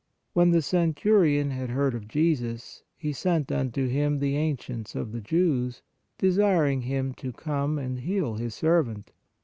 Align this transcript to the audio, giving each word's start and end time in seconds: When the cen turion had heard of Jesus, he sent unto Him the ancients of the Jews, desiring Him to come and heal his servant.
When 0.33 0.49
the 0.49 0.63
cen 0.63 0.95
turion 0.95 1.51
had 1.51 1.69
heard 1.69 1.93
of 1.93 2.07
Jesus, 2.07 2.81
he 2.97 3.13
sent 3.13 3.51
unto 3.51 3.87
Him 3.87 4.17
the 4.17 4.35
ancients 4.35 4.95
of 4.95 5.11
the 5.11 5.21
Jews, 5.21 5.83
desiring 6.17 6.81
Him 6.81 7.13
to 7.17 7.31
come 7.31 7.77
and 7.77 7.99
heal 7.99 8.33
his 8.33 8.55
servant. 8.55 9.11